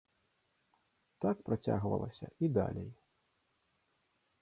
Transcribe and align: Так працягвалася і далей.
Так 1.27 1.37
працягвалася 1.51 2.27
і 2.47 2.53
далей. 2.59 2.91